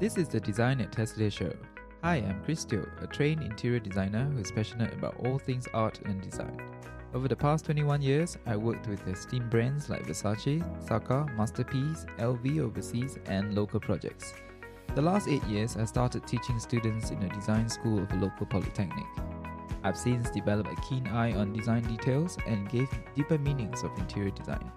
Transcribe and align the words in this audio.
This 0.00 0.16
is 0.16 0.28
the 0.28 0.40
Design 0.40 0.80
at 0.80 0.90
Tesla 0.90 1.30
show. 1.30 1.52
Hi, 2.02 2.16
I'm 2.16 2.42
Chrysteo, 2.44 2.86
a 3.02 3.06
trained 3.06 3.42
interior 3.42 3.78
designer 3.78 4.24
who 4.24 4.40
is 4.40 4.50
passionate 4.50 4.92
about 4.92 5.14
all 5.24 5.38
things 5.38 5.68
art 5.72 6.00
and 6.04 6.20
design. 6.20 6.60
Over 7.14 7.28
the 7.28 7.36
past 7.36 7.66
21 7.66 8.02
years, 8.02 8.36
I 8.46 8.56
worked 8.56 8.88
with 8.88 9.06
esteemed 9.06 9.50
brands 9.50 9.88
like 9.88 10.06
Versace, 10.06 10.64
Saka, 10.88 11.26
Masterpiece, 11.36 12.06
LV 12.18 12.60
overseas, 12.60 13.18
and 13.26 13.54
local 13.54 13.78
projects. 13.78 14.34
The 14.94 15.02
last 15.02 15.28
8 15.28 15.42
years, 15.44 15.76
I 15.76 15.84
started 15.84 16.26
teaching 16.26 16.58
students 16.58 17.10
in 17.10 17.22
a 17.22 17.28
design 17.28 17.68
school 17.68 18.02
of 18.02 18.10
a 18.12 18.16
local 18.16 18.46
polytechnic. 18.46 19.06
I've 19.84 19.98
since 19.98 20.30
developed 20.30 20.70
a 20.72 20.80
keen 20.82 21.06
eye 21.06 21.32
on 21.32 21.52
design 21.52 21.82
details 21.82 22.38
and 22.46 22.68
gave 22.68 22.88
deeper 23.14 23.38
meanings 23.38 23.84
of 23.84 23.96
interior 23.98 24.30
design. 24.30 24.70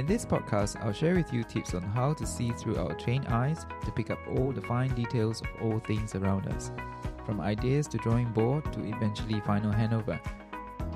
In 0.00 0.06
this 0.06 0.24
podcast, 0.24 0.82
I'll 0.82 0.94
share 0.94 1.14
with 1.14 1.30
you 1.30 1.44
tips 1.44 1.74
on 1.74 1.82
how 1.82 2.14
to 2.14 2.26
see 2.26 2.52
through 2.52 2.76
our 2.78 2.94
trained 2.94 3.26
eyes 3.26 3.66
to 3.84 3.92
pick 3.92 4.08
up 4.08 4.18
all 4.34 4.50
the 4.50 4.62
fine 4.62 4.94
details 4.94 5.42
of 5.42 5.48
all 5.60 5.78
things 5.78 6.14
around 6.14 6.46
us. 6.46 6.70
From 7.26 7.38
ideas 7.38 7.86
to 7.88 7.98
drawing 7.98 8.32
board 8.32 8.64
to 8.72 8.80
eventually 8.82 9.42
final 9.42 9.70
handover, 9.70 10.18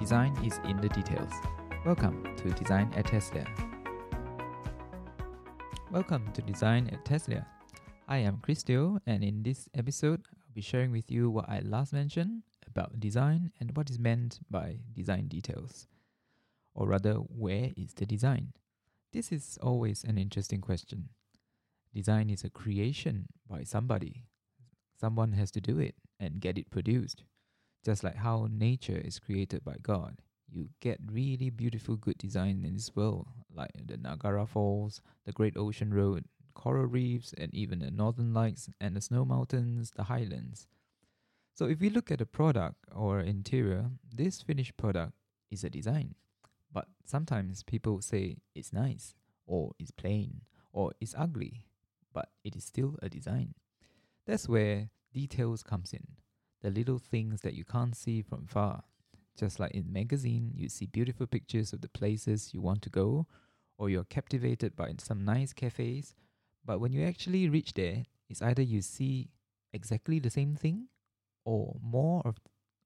design 0.01 0.35
is 0.43 0.59
in 0.65 0.79
the 0.79 0.89
details. 0.89 1.31
Welcome 1.85 2.35
to 2.39 2.49
Design 2.53 2.91
at 2.97 3.05
Tesla. 3.05 3.45
Welcome 5.91 6.33
to 6.33 6.41
Design 6.41 6.89
at 6.91 7.05
Tesla. 7.05 7.47
I 8.09 8.17
am 8.17 8.39
Chris 8.39 8.65
Chrysteo, 8.65 9.01
and 9.07 9.23
in 9.23 9.43
this 9.43 9.69
episode, 9.75 10.23
I'll 10.33 10.55
be 10.55 10.63
sharing 10.63 10.93
with 10.93 11.11
you 11.11 11.29
what 11.29 11.47
I 11.47 11.61
last 11.61 11.93
mentioned 11.93 12.45
about 12.67 13.01
design 13.01 13.53
and 13.61 13.77
what 13.77 13.91
is 13.91 13.99
meant 13.99 14.41
by 14.51 14.79
design 14.95 15.29
details. 15.29 15.89
Or 16.75 16.89
rather, 16.89 17.17
where 17.17 17.69
is 17.77 17.93
the 17.93 18.07
design? 18.07 18.55
This 19.15 19.31
is 19.31 19.61
always 19.63 20.03
an 20.03 20.19
interesting 20.19 20.61
question. 20.61 21.11
Design 21.95 22.29
is 22.31 22.43
a 22.43 22.51
creation 22.51 23.27
by 23.49 23.63
somebody. 23.63 24.25
Someone 25.01 25.35
has 25.35 25.53
to 25.53 25.61
do 25.61 25.79
it 25.79 25.95
and 26.19 26.41
get 26.41 26.59
it 26.59 26.69
produced. 26.69 27.23
Just 27.85 28.03
like 28.03 28.17
how 28.17 28.49
nature 28.51 28.97
is 28.99 29.21
created 29.21 29.65
by 29.65 29.77
God. 29.81 30.17
You 30.51 30.71
get 30.81 30.99
really 31.09 31.49
beautiful, 31.49 31.95
good 31.95 32.19
design 32.19 32.65
in 32.67 32.75
this 32.75 32.97
world, 32.97 33.29
like 33.55 33.71
the 33.87 33.97
Niagara 33.97 34.49
Falls, 34.49 35.01
the 35.25 35.31
Great 35.31 35.57
Ocean 35.57 35.95
Road, 35.95 36.25
coral 36.55 36.87
reefs, 36.87 37.33
and 37.39 37.55
even 37.55 37.79
the 37.79 37.93
northern 37.93 38.35
lights 38.35 38.69
and 38.81 38.97
the 38.97 39.01
snow 39.01 39.25
mountains, 39.25 39.93
the 39.95 40.05
highlands. 40.05 40.67
So, 41.55 41.67
if 41.67 41.79
we 41.79 41.89
look 41.89 42.11
at 42.11 42.21
a 42.21 42.27
product 42.27 42.85
or 42.93 43.21
interior, 43.21 43.91
this 44.13 44.43
finished 44.43 44.77
product 44.77 45.13
is 45.53 45.63
a 45.63 45.71
design. 45.71 46.17
But 46.75 46.89
sometimes 47.07 47.63
people 47.63 48.03
say 48.03 48.39
it's 48.55 48.73
nice, 48.73 49.15
or 49.47 49.73
it's 49.79 49.93
plain, 49.93 50.43
or 50.73 50.93
it's 51.01 51.15
ugly, 51.17 51.65
but 52.13 52.29
it 52.45 52.57
is 52.57 52.65
still 52.65 52.97
a 53.01 53.09
design. 53.09 53.55
That's 54.27 54.49
where 54.49 54.91
details 55.13 55.63
comes 55.63 55.93
in. 55.93 56.07
The 56.63 56.71
little 56.71 56.99
things 56.99 57.43
that 57.43 57.55
you 57.55 57.65
can't 57.65 57.97
see 57.97 58.21
from 58.21 58.47
far. 58.47 58.83
Just 59.39 59.61
like 59.61 59.73
in 59.73 59.93
magazine, 59.93 60.53
you 60.55 60.69
see 60.69 60.87
beautiful 60.87 61.27
pictures 61.27 61.73
of 61.73 61.81
the 61.81 61.89
places 61.89 62.53
you 62.53 62.61
want 62.61 62.83
to 62.83 62.91
go, 62.91 63.27
or 63.79 63.89
you're 63.89 64.05
captivated 64.05 64.75
by 64.75 64.93
some 64.99 65.25
nice 65.25 65.53
cafes, 65.53 66.15
but 66.65 66.81
when 66.81 66.93
you 66.93 67.05
actually 67.05 67.49
reach 67.49 67.75
there, 67.75 68.05
it's 68.29 68.43
either 68.43 68.63
you 68.63 68.81
see 68.81 69.31
exactly 69.73 70.19
the 70.19 70.31
same 70.31 70.57
thing, 70.57 70.89
or 71.45 71.77
more 71.83 72.23
of 72.25 72.37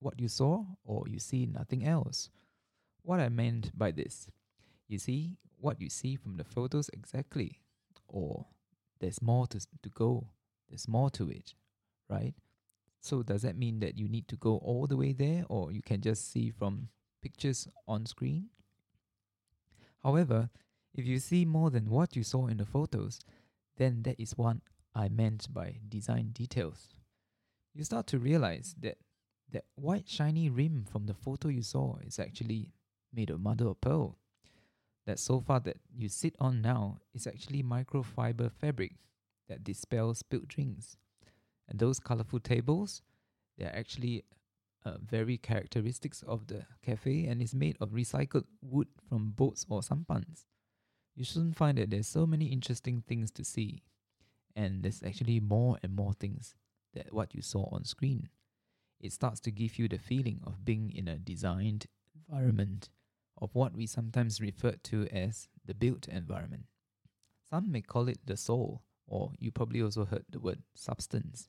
what 0.00 0.20
you 0.20 0.28
saw, 0.28 0.64
or 0.84 1.04
you 1.08 1.18
see 1.18 1.46
nothing 1.46 1.86
else. 1.86 2.30
What 3.08 3.20
I 3.20 3.30
meant 3.30 3.70
by 3.74 3.90
this, 3.90 4.28
you 4.86 4.98
see 4.98 5.38
what 5.56 5.80
you 5.80 5.88
see 5.88 6.14
from 6.14 6.36
the 6.36 6.44
photos 6.44 6.90
exactly, 6.90 7.62
or 8.06 8.44
there's 9.00 9.22
more 9.22 9.46
to, 9.46 9.66
to 9.82 9.88
go, 9.88 10.26
there's 10.68 10.86
more 10.86 11.08
to 11.12 11.30
it, 11.30 11.54
right? 12.10 12.34
So, 13.00 13.22
does 13.22 13.40
that 13.40 13.56
mean 13.56 13.80
that 13.80 13.96
you 13.96 14.10
need 14.10 14.28
to 14.28 14.36
go 14.36 14.58
all 14.58 14.86
the 14.86 14.98
way 14.98 15.14
there, 15.14 15.46
or 15.48 15.72
you 15.72 15.80
can 15.80 16.02
just 16.02 16.30
see 16.30 16.50
from 16.50 16.90
pictures 17.22 17.66
on 17.86 18.04
screen? 18.04 18.50
However, 20.02 20.50
if 20.92 21.06
you 21.06 21.18
see 21.18 21.46
more 21.46 21.70
than 21.70 21.88
what 21.88 22.14
you 22.14 22.22
saw 22.22 22.46
in 22.48 22.58
the 22.58 22.66
photos, 22.66 23.20
then 23.78 24.02
that 24.02 24.20
is 24.20 24.32
what 24.32 24.58
I 24.94 25.08
meant 25.08 25.48
by 25.54 25.78
design 25.88 26.32
details. 26.34 26.88
You 27.72 27.84
start 27.84 28.06
to 28.08 28.18
realize 28.18 28.74
that 28.82 28.98
that 29.50 29.64
white 29.76 30.06
shiny 30.06 30.50
rim 30.50 30.84
from 30.92 31.06
the 31.06 31.14
photo 31.14 31.48
you 31.48 31.62
saw 31.62 31.96
is 32.06 32.18
actually 32.18 32.74
made 33.12 33.30
of 33.30 33.40
mother 33.40 33.68
of 33.68 33.80
pearl. 33.80 34.18
That 35.06 35.18
sofa 35.18 35.60
that 35.64 35.78
you 35.94 36.08
sit 36.08 36.34
on 36.38 36.60
now 36.60 36.98
is 37.14 37.26
actually 37.26 37.62
microfiber 37.62 38.52
fabric 38.52 38.92
that 39.48 39.64
dispels 39.64 40.18
spilled 40.18 40.48
drinks. 40.48 40.96
And 41.68 41.78
those 41.78 41.98
colorful 41.98 42.40
tables, 42.40 43.02
they're 43.56 43.74
actually 43.74 44.24
uh, 44.84 44.98
very 45.02 45.36
characteristics 45.36 46.22
of 46.26 46.46
the 46.46 46.64
cafe 46.82 47.26
and 47.26 47.42
is 47.42 47.54
made 47.54 47.76
of 47.80 47.90
recycled 47.90 48.44
wood 48.62 48.88
from 49.08 49.30
boats 49.30 49.66
or 49.68 49.82
sampans. 49.82 50.46
You 51.14 51.24
soon 51.24 51.52
find 51.52 51.78
that 51.78 51.90
there's 51.90 52.06
so 52.06 52.26
many 52.26 52.46
interesting 52.46 53.02
things 53.06 53.30
to 53.32 53.44
see, 53.44 53.82
and 54.54 54.82
there's 54.82 55.02
actually 55.02 55.40
more 55.40 55.78
and 55.82 55.94
more 55.94 56.12
things 56.12 56.54
that 56.94 57.12
what 57.12 57.34
you 57.34 57.42
saw 57.42 57.68
on 57.72 57.84
screen. 57.84 58.28
It 59.00 59.12
starts 59.12 59.40
to 59.40 59.50
give 59.50 59.78
you 59.78 59.88
the 59.88 59.98
feeling 59.98 60.40
of 60.46 60.64
being 60.64 60.92
in 60.94 61.08
a 61.08 61.16
designed 61.16 61.86
environment 62.14 62.88
of 63.40 63.54
what 63.54 63.74
we 63.74 63.86
sometimes 63.86 64.40
refer 64.40 64.72
to 64.84 65.06
as 65.06 65.48
the 65.64 65.74
built 65.74 66.08
environment. 66.08 66.64
Some 67.48 67.70
may 67.72 67.82
call 67.82 68.08
it 68.08 68.18
the 68.26 68.36
soul, 68.36 68.82
or 69.06 69.32
you 69.38 69.50
probably 69.50 69.82
also 69.82 70.04
heard 70.04 70.24
the 70.30 70.40
word 70.40 70.62
substance. 70.74 71.48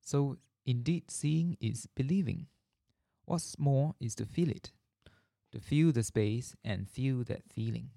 So, 0.00 0.38
indeed, 0.64 1.10
seeing 1.10 1.56
is 1.60 1.86
believing. 1.94 2.46
What's 3.24 3.58
more 3.58 3.94
is 4.00 4.14
to 4.16 4.26
feel 4.26 4.50
it, 4.50 4.72
to 5.52 5.60
feel 5.60 5.92
the 5.92 6.02
space 6.02 6.56
and 6.64 6.88
feel 6.88 7.24
that 7.24 7.42
feeling. 7.52 7.90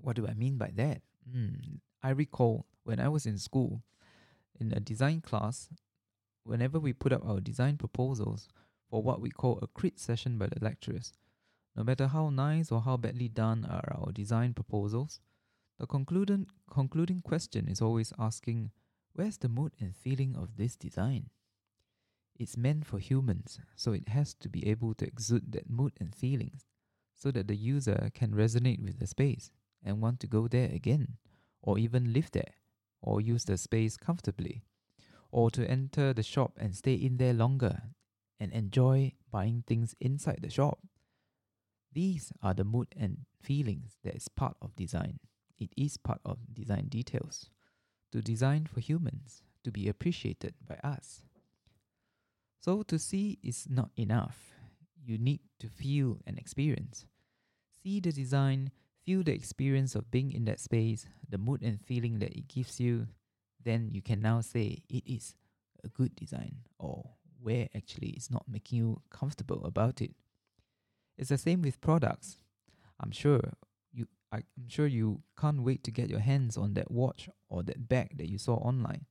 What 0.00 0.16
do 0.16 0.26
I 0.26 0.34
mean 0.34 0.56
by 0.56 0.70
that? 0.76 1.02
Mm, 1.28 1.80
I 2.02 2.10
recall 2.10 2.66
when 2.84 3.00
I 3.00 3.08
was 3.08 3.26
in 3.26 3.38
school, 3.38 3.82
in 4.60 4.72
a 4.72 4.80
design 4.80 5.20
class, 5.20 5.68
whenever 6.44 6.78
we 6.78 6.92
put 6.92 7.12
up 7.12 7.26
our 7.26 7.40
design 7.40 7.76
proposals 7.76 8.48
for 8.90 9.02
what 9.02 9.20
we 9.20 9.30
call 9.30 9.58
a 9.60 9.66
crit 9.66 9.98
session 9.98 10.38
by 10.38 10.46
the 10.46 10.62
lecturers, 10.62 11.12
no 11.76 11.82
matter 11.84 12.06
how 12.06 12.30
nice 12.30 12.70
or 12.70 12.82
how 12.82 12.96
badly 12.96 13.28
done 13.28 13.64
are 13.64 13.96
our 13.96 14.12
design 14.12 14.54
proposals, 14.54 15.20
the 15.78 15.86
concluding, 15.86 16.46
concluding 16.70 17.20
question 17.20 17.68
is 17.68 17.82
always 17.82 18.12
asking, 18.18 18.70
where's 19.14 19.38
the 19.38 19.48
mood 19.48 19.72
and 19.80 19.94
feeling 19.96 20.36
of 20.36 20.56
this 20.56 20.76
design? 20.76 21.30
It's 22.36 22.56
meant 22.56 22.86
for 22.86 22.98
humans, 22.98 23.60
so 23.76 23.92
it 23.92 24.08
has 24.08 24.34
to 24.34 24.48
be 24.48 24.66
able 24.68 24.94
to 24.94 25.06
exude 25.06 25.52
that 25.52 25.70
mood 25.70 25.92
and 26.00 26.14
feelings 26.14 26.66
so 27.14 27.30
that 27.30 27.48
the 27.48 27.56
user 27.56 28.10
can 28.14 28.32
resonate 28.32 28.82
with 28.82 28.98
the 28.98 29.06
space 29.06 29.50
and 29.84 30.00
want 30.00 30.20
to 30.20 30.26
go 30.26 30.48
there 30.48 30.70
again, 30.72 31.16
or 31.62 31.78
even 31.78 32.12
live 32.12 32.30
there, 32.32 32.54
or 33.00 33.20
use 33.20 33.44
the 33.44 33.56
space 33.56 33.96
comfortably, 33.96 34.64
or 35.30 35.50
to 35.50 35.68
enter 35.68 36.12
the 36.12 36.22
shop 36.22 36.52
and 36.60 36.74
stay 36.74 36.94
in 36.94 37.16
there 37.16 37.32
longer 37.32 37.82
and 38.40 38.52
enjoy 38.52 39.12
buying 39.30 39.62
things 39.66 39.94
inside 40.00 40.40
the 40.42 40.50
shop. 40.50 40.78
These 41.94 42.32
are 42.42 42.54
the 42.54 42.64
mood 42.64 42.88
and 42.96 43.18
feelings 43.40 43.98
that 44.02 44.16
is 44.16 44.26
part 44.28 44.56
of 44.60 44.74
design. 44.74 45.20
It 45.58 45.70
is 45.76 45.96
part 45.96 46.20
of 46.24 46.38
design 46.52 46.88
details. 46.88 47.50
To 48.12 48.20
design 48.20 48.66
for 48.66 48.80
humans, 48.80 49.42
to 49.62 49.70
be 49.70 49.88
appreciated 49.88 50.54
by 50.66 50.76
us. 50.82 51.22
So 52.60 52.82
to 52.84 52.98
see 52.98 53.38
is 53.42 53.66
not 53.70 53.90
enough. 53.96 54.54
You 55.04 55.18
need 55.18 55.40
to 55.60 55.68
feel 55.68 56.18
and 56.26 56.36
experience. 56.38 57.06
See 57.82 58.00
the 58.00 58.10
design, 58.10 58.72
feel 59.04 59.22
the 59.22 59.34
experience 59.34 59.94
of 59.94 60.10
being 60.10 60.32
in 60.32 60.46
that 60.46 60.60
space, 60.60 61.06
the 61.28 61.38
mood 61.38 61.62
and 61.62 61.80
feeling 61.80 62.18
that 62.20 62.34
it 62.36 62.48
gives 62.48 62.80
you. 62.80 63.06
Then 63.62 63.90
you 63.92 64.02
can 64.02 64.20
now 64.20 64.40
say 64.40 64.82
it 64.88 65.04
is 65.06 65.36
a 65.84 65.88
good 65.88 66.16
design 66.16 66.56
or 66.78 67.04
where 67.40 67.68
actually 67.74 68.08
it's 68.10 68.30
not 68.30 68.48
making 68.48 68.78
you 68.78 69.00
comfortable 69.10 69.64
about 69.64 70.00
it. 70.00 70.12
It's 71.16 71.30
the 71.30 71.38
same 71.38 71.62
with 71.62 71.80
products. 71.80 72.38
I'm 73.00 73.10
sure 73.10 73.40
you 73.92 74.08
I'm 74.32 74.44
sure 74.68 74.86
you 74.86 75.22
can't 75.38 75.62
wait 75.62 75.84
to 75.84 75.90
get 75.90 76.10
your 76.10 76.20
hands 76.20 76.56
on 76.56 76.74
that 76.74 76.90
watch 76.90 77.28
or 77.48 77.62
that 77.62 77.88
bag 77.88 78.18
that 78.18 78.28
you 78.28 78.38
saw 78.38 78.56
online 78.56 79.06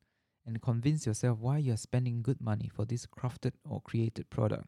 and 0.46 0.62
convince 0.62 1.06
yourself 1.06 1.40
why 1.40 1.58
you're 1.58 1.78
spending 1.78 2.22
good 2.22 2.42
money 2.42 2.70
for 2.74 2.86
this 2.86 3.06
crafted 3.06 3.54
or 3.68 3.82
created 3.82 4.30
product 4.30 4.68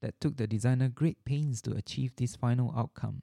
that 0.00 0.18
took 0.20 0.36
the 0.36 0.46
designer 0.46 0.88
great 0.88 1.22
pains 1.24 1.60
to 1.62 1.72
achieve 1.72 2.16
this 2.16 2.36
final 2.36 2.72
outcome. 2.74 3.22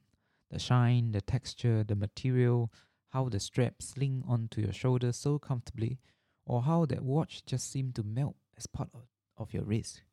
The 0.52 0.60
shine, 0.60 1.12
the 1.12 1.22
texture, 1.22 1.84
the 1.84 1.96
material, 1.96 2.72
how 3.10 3.30
the 3.30 3.40
strap 3.40 3.82
sling 3.82 4.24
onto 4.28 4.62
your 4.62 4.74
shoulder 4.74 5.12
so 5.12 5.40
comfortably, 5.40 6.00
or 6.46 6.62
how 6.62 6.86
that 6.86 7.02
watch 7.02 7.44
just 7.46 7.72
seemed 7.72 7.96
to 7.96 8.04
melt 8.04 8.36
as 8.58 8.68
part 8.68 8.90
of, 8.94 9.08
of 9.38 9.54
your 9.54 9.64
wrist. 9.64 10.04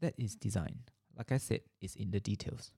That 0.00 0.14
is 0.18 0.34
design 0.34 0.80
like 1.16 1.32
I 1.32 1.38
said, 1.38 1.60
is 1.80 1.96
in 1.96 2.10
the 2.10 2.20
details. 2.20 2.72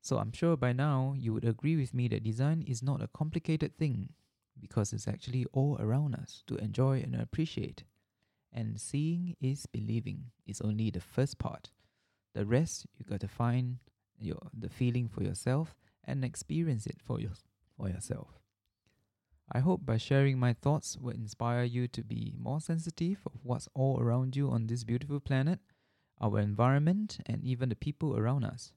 So 0.00 0.18
I'm 0.18 0.32
sure 0.32 0.56
by 0.56 0.72
now 0.72 1.14
you 1.16 1.32
would 1.34 1.44
agree 1.44 1.76
with 1.76 1.92
me 1.92 2.08
that 2.08 2.22
design 2.22 2.62
is 2.66 2.82
not 2.82 3.02
a 3.02 3.08
complicated 3.08 3.76
thing 3.76 4.10
because 4.60 4.92
it's 4.92 5.08
actually 5.08 5.46
all 5.52 5.76
around 5.80 6.14
us 6.14 6.42
to 6.46 6.56
enjoy 6.56 7.00
and 7.00 7.14
appreciate. 7.14 7.84
And 8.52 8.80
seeing 8.80 9.36
is 9.40 9.66
believing 9.66 10.30
is 10.46 10.60
only 10.60 10.90
the 10.90 11.00
first 11.00 11.38
part. 11.38 11.70
The 12.34 12.46
rest 12.46 12.86
you 12.96 13.04
got 13.04 13.20
to 13.20 13.28
find 13.28 13.78
your 14.18 14.38
the 14.52 14.68
feeling 14.68 15.08
for 15.08 15.22
yourself 15.22 15.74
and 16.04 16.24
experience 16.24 16.86
it 16.86 17.00
for 17.04 17.20
your, 17.20 17.32
for 17.76 17.88
yourself. 17.88 18.40
I 19.50 19.60
hope 19.60 19.84
by 19.84 19.96
sharing 19.96 20.38
my 20.38 20.52
thoughts 20.52 20.98
will 20.98 21.14
inspire 21.14 21.64
you 21.64 21.88
to 21.88 22.02
be 22.02 22.34
more 22.38 22.60
sensitive 22.60 23.18
of 23.26 23.44
what's 23.44 23.68
all 23.74 23.98
around 23.98 24.36
you 24.36 24.50
on 24.50 24.66
this 24.66 24.84
beautiful 24.84 25.20
planet, 25.20 25.60
our 26.20 26.38
environment, 26.38 27.18
and 27.26 27.42
even 27.44 27.68
the 27.68 27.76
people 27.76 28.16
around 28.16 28.44
us. 28.44 28.72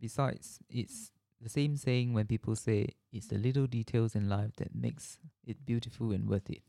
Besides, 0.00 0.60
it's 0.68 1.10
the 1.40 1.48
same 1.48 1.76
saying 1.76 2.12
when 2.12 2.26
people 2.26 2.56
say 2.56 2.88
it's 3.12 3.28
the 3.28 3.38
little 3.38 3.66
details 3.66 4.14
in 4.14 4.28
life 4.28 4.56
that 4.56 4.74
makes 4.74 5.18
it 5.46 5.64
beautiful 5.64 6.12
and 6.12 6.28
worth 6.28 6.50
it. 6.50 6.62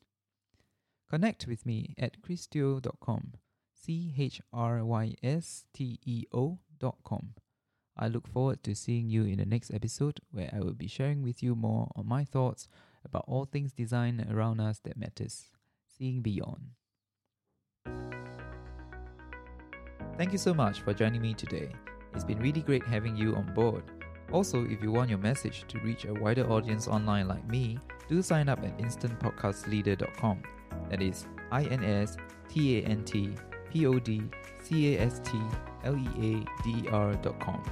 Connect 1.10 1.48
with 1.48 1.66
me 1.66 1.96
at 1.98 2.22
chrysteo.com, 2.22 3.34
C 3.74 4.14
H 4.18 4.42
R 4.54 4.86
Y 4.86 5.16
S 5.24 5.66
T 5.74 6.00
E 6.06 6.26
O.com. 6.32 7.34
I 7.98 8.08
look 8.08 8.28
forward 8.28 8.64
to 8.64 8.76
seeing 8.76 9.10
you 9.10 9.26
in 9.26 9.40
the 9.40 9.46
next 9.46 9.74
episode 9.74 10.22
where 10.32 10.50
I 10.54 10.60
will 10.60 10.74
be 10.74 10.88
sharing 10.88 11.22
with 11.22 11.44
you 11.44 11.56
more 11.56 11.92
on 11.96 12.08
my 12.08 12.24
thoughts 12.24 12.68
about 13.04 13.26
all 13.28 13.46
things 13.46 13.74
design 13.74 14.26
around 14.32 14.62
us 14.62 14.80
that 14.80 14.98
matters, 14.98 15.50
seeing 15.98 16.22
beyond. 16.22 16.79
Thank 20.20 20.34
you 20.34 20.38
so 20.38 20.54
much 20.54 20.82
for 20.82 20.94
joining 20.94 21.22
me 21.22 21.34
today. 21.34 21.72
It's 22.14 22.26
been 22.26 22.40
really 22.40 22.60
great 22.60 22.86
having 22.86 23.16
you 23.16 23.38
on 23.38 23.54
board. 23.54 23.84
Also, 24.34 24.66
if 24.66 24.84
you 24.84 24.92
want 24.92 25.10
your 25.10 25.18
message 25.18 25.64
to 25.70 25.80
reach 25.80 26.04
a 26.04 26.14
wider 26.14 26.44
audience 26.52 26.90
online 26.90 27.30
like 27.30 27.48
me, 27.48 27.80
do 28.10 28.22
sign 28.22 28.50
up 28.50 28.60
at 28.62 28.78
instantpodcastleader.com. 28.80 30.44
That 30.90 31.02
is 31.02 31.26
I 31.54 31.64
N 31.64 31.86
S 31.86 32.18
T 32.50 32.80
A 32.80 32.82
N 32.82 33.06
T 33.06 33.34
P 33.72 33.88
O 33.88 33.98
D 33.98 34.24
C 34.62 34.98
A 34.98 35.00
S 35.04 35.22
T 35.24 35.40
L 35.86 35.96
E 35.96 36.10
A 36.18 36.64
D 36.64 36.84
E 36.84 36.90
R.com. 36.92 37.64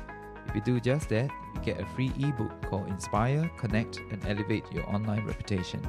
If 0.48 0.56
you 0.56 0.62
do 0.62 0.80
just 0.80 1.10
that, 1.10 1.30
you 1.54 1.62
get 1.62 1.82
a 1.82 1.86
free 1.88 2.14
ebook 2.18 2.62
called 2.70 2.88
Inspire, 2.88 3.52
Connect, 3.58 3.98
and 4.10 4.26
Elevate 4.26 4.72
Your 4.72 4.90
Online 4.90 5.26
Reputation. 5.26 5.86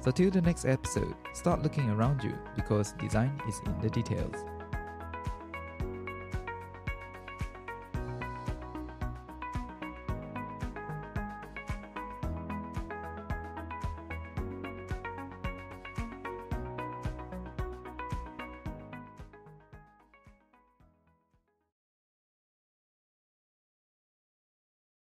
So, 0.00 0.10
till 0.10 0.30
the 0.30 0.40
next 0.40 0.64
episode, 0.64 1.14
start 1.34 1.62
looking 1.62 1.90
around 1.90 2.24
you 2.24 2.32
because 2.56 2.92
design 2.92 3.38
is 3.46 3.60
in 3.66 3.78
the 3.82 3.90
details. 3.90 4.46